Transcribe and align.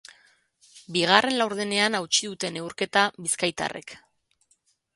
Bigarren 0.95 1.35
laurdenean 1.41 1.97
hautsi 1.99 2.31
dute 2.31 2.51
neurketa 2.55 3.05
bizkaitarrek. 3.27 3.95